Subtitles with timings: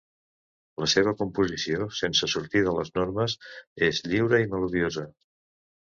[0.83, 3.39] La seva composició, sense sortir de les normes,
[3.93, 5.11] és lliure i melodiosa.